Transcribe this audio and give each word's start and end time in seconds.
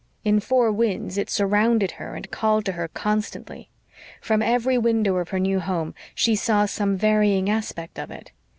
In 0.23 0.39
Four 0.39 0.71
Winds 0.71 1.19
it 1.19 1.29
surrounded 1.29 1.91
her 1.91 2.15
and 2.15 2.31
called 2.31 2.65
to 2.65 2.71
her 2.71 2.87
constantly. 2.87 3.69
From 4.19 4.41
every 4.41 4.75
window 4.75 5.17
of 5.17 5.29
her 5.29 5.37
new 5.39 5.59
home 5.59 5.93
she 6.15 6.35
saw 6.35 6.65
some 6.65 6.97
varying 6.97 7.51
aspect 7.51 7.99
of 7.99 8.09
it. 8.09 8.31